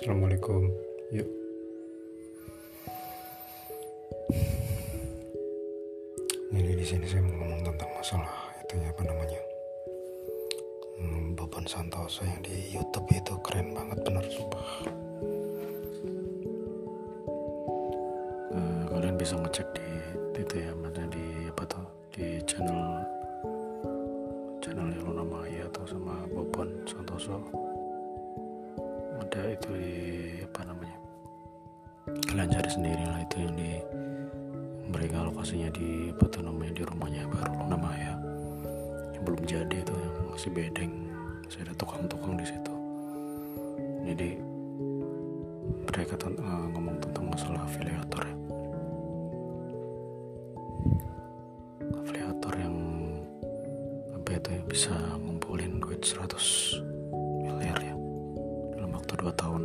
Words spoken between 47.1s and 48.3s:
masalah afiliator